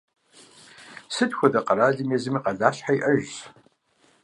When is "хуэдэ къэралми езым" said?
1.37-2.35